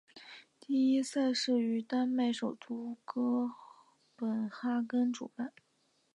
[0.59, 3.51] 第一届赛事于丹麦首都哥
[4.15, 5.53] 本哈根主办。